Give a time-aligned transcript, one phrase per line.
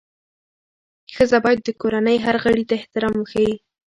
[1.15, 3.55] ښځه باید د کورنۍ هر غړي ته احترام وښيي.